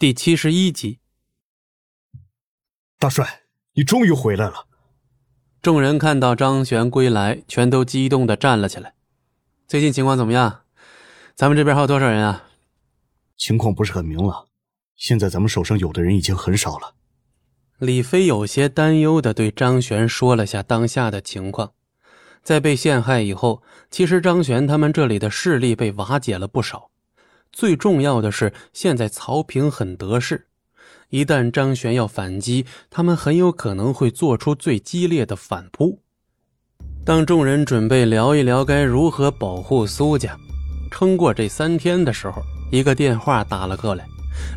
[0.00, 0.98] 第七十一集。
[2.98, 3.42] 大帅，
[3.74, 4.66] 你终于回来了！
[5.60, 8.94] 众人看到张璇归来，全都激动的站了起来。
[9.68, 10.62] 最近情况怎么样？
[11.34, 12.48] 咱们这边还有多少人啊？
[13.36, 14.46] 情况不是很明朗，
[14.96, 16.94] 现在咱们手上有的人已经很少了。
[17.76, 21.74] 李飞有些担忧的对张璇说了下当下的情况。
[22.42, 26.89] 在被陷害以后，其实张璇他们这里的势力被瓦解了不少。
[27.52, 30.46] 最重要的是，现在曹平很得势，
[31.08, 36.00] 一旦张璇要反击，他们很有可能会做出最激烈的反扑。
[37.04, 40.36] 当众人准备聊一聊该如何保护苏家，
[40.90, 44.06] 撑过这三天的时候，一个电话打了过来。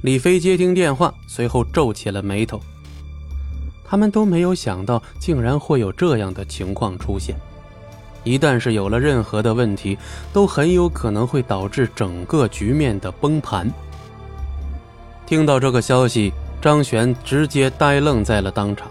[0.03, 2.59] 李飞接听电话，随后皱起了眉头。
[3.83, 7.35] 他们都没有想到，竟然会有这样的情况出现。
[8.23, 9.97] 一旦是有了任何的问题，
[10.31, 13.69] 都很有可能会导致整个局面的崩盘。
[15.25, 18.89] 听到这个消息，张璇直接呆愣在了当场。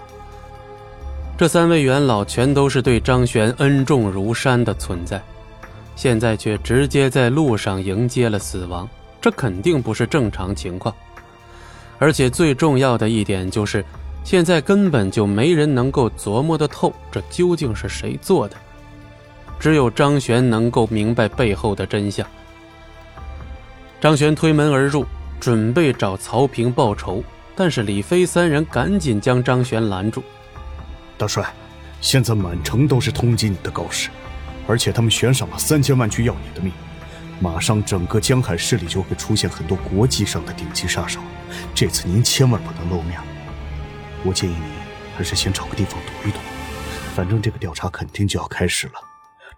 [1.37, 5.21] 这三位元老全都是对张璇恩重如山的存在，
[5.97, 8.89] 现在却直接在路上迎接了死亡，
[9.21, 10.95] 这肯定不是正常情况。
[11.99, 13.85] 而且最重要的一点就是，
[14.25, 18.57] 现在根本就没人能够琢磨得透，这究竟是谁做的。
[19.63, 22.27] 只有张璇能够明白背后的真相。
[24.01, 25.07] 张璇推门而入，
[25.39, 27.23] 准备找曹平报仇，
[27.55, 30.21] 但是李飞三人赶紧将张璇拦住。
[31.17, 31.55] 大帅，
[32.01, 34.11] 现在满城都是通缉你的告示，
[34.67, 36.73] 而且他们悬赏了三千万去要你的命，
[37.39, 41.21] 马上整个江海市里就会出现很多国际上的顶级杀手，
[41.73, 43.21] 这次您千万不能露面。
[44.25, 44.73] 我建议你
[45.17, 46.41] 还是先找个地方躲一躲，
[47.15, 48.95] 反正这个调查肯定就要开始了。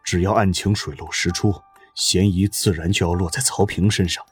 [0.04, 1.54] 只要案情水落石出，
[1.94, 4.22] 嫌疑自然就要落在曹平身上。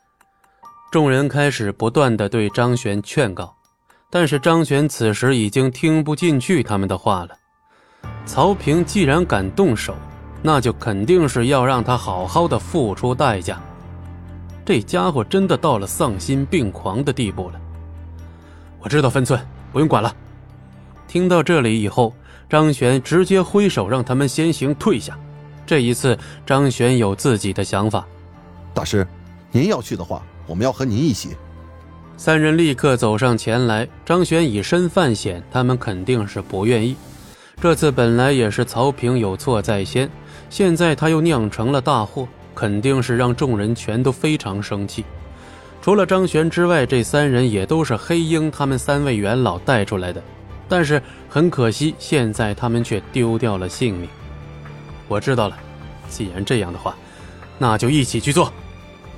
[0.90, 3.56] 众人开始不断的对张璇劝告，
[4.10, 7.30] 但是张璇此时已经听不进去他们的话了。
[8.26, 9.96] 曹平既然敢动手，
[10.42, 13.58] 那就肯定是要让他好好的付出代价。
[14.64, 17.60] 这家伙真的到了丧心病狂的地步了。
[18.78, 19.40] 我知道分寸，
[19.72, 20.14] 不用管了。
[21.08, 22.14] 听到这里以后，
[22.48, 25.18] 张璇直接挥手让他们先行退下。
[25.66, 28.06] 这一次，张璇有自己的想法。
[28.74, 29.06] 大师，
[29.50, 31.36] 您要去的话，我们要和您一起。
[32.16, 33.88] 三人立刻走上前来。
[34.04, 36.96] 张璇以身犯险，他们肯定是不愿意。
[37.60, 40.08] 这次本来也是曹平有错在先，
[40.50, 45.04] 现在他又酿成了大祸，肯定是让众人全都非常生气。
[45.80, 50.22] 除了张璇之外，这三人也都是黑鹰他们三位元老带出来的。
[50.68, 54.08] 但是很可惜，现在他们却丢掉了性命。
[55.08, 55.56] 我知道了，
[56.08, 56.94] 既然这样的话，
[57.58, 58.52] 那就一起去做。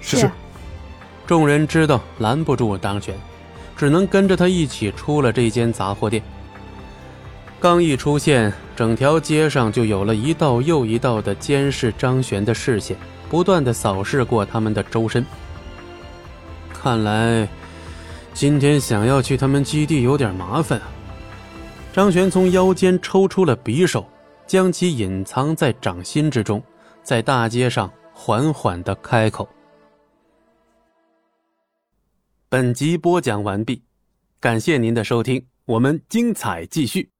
[0.00, 0.30] 是。
[1.26, 3.14] 众人知道拦不住张璇，
[3.76, 6.22] 只能跟着他一起出了这间杂货店。
[7.58, 12.94] 刚一出现，整条街上就有了一道又一道的监视张璇的视线，
[13.30, 15.24] 不断的扫视过他们的周身。
[16.72, 17.48] 看来，
[18.34, 20.88] 今天想要去他们基地有点麻烦啊。
[21.94, 24.06] 张璇从腰间抽出了匕首。
[24.46, 26.62] 将其隐藏在掌心之中，
[27.02, 29.48] 在大街上缓缓的开口。
[32.48, 33.82] 本集播讲完毕，
[34.40, 37.13] 感谢您的收听，我们精彩继续。